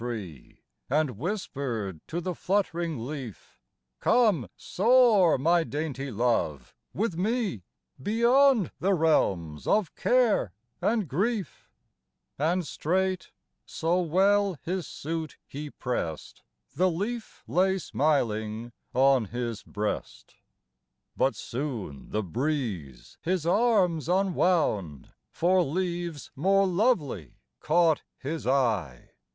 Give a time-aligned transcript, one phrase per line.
[0.01, 0.57] tree,
[0.89, 3.59] And whispered to the flutt'ring leaf:
[3.99, 7.61] Come, soar, my dainty love, with me,
[8.01, 11.69] Beyond the realms of care and grief.
[12.39, 13.31] And straight—
[13.67, 16.41] so well his suit he prest—
[16.75, 21.17] The leaf lay smiling on his breast .^Hj THE DAGON.ET SALLAI>S.
[21.17, 29.11] But soon die breeze his anus tmwound; For Iflawcs mOFc loiwdy caught his eye.